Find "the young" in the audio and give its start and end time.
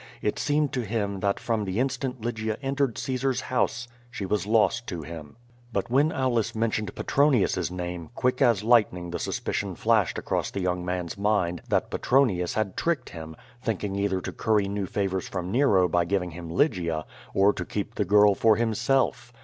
10.49-10.83